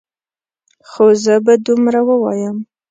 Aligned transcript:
خو 0.89 1.05
زه 1.23 1.35
به 1.45 1.53
دومره 1.65 1.99
ووایم. 2.07 2.57